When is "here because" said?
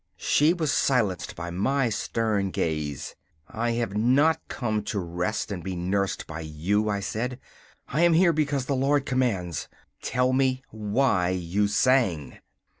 8.13-8.65